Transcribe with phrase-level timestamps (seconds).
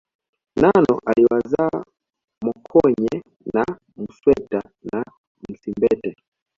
[0.55, 1.83] Nano aliwazaa
[2.41, 3.65] Mokenye na
[3.97, 5.05] Musweta na
[5.49, 6.15] Msimbete